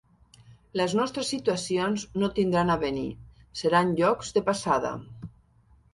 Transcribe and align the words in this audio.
Les 0.79 0.93
nostres 0.99 1.27
situacions 1.33 2.05
no 2.23 2.31
tindran 2.39 2.73
avenir, 2.77 3.07
seran 3.63 3.93
llocs 4.01 4.37
de 4.39 4.45
passada. 4.49 4.95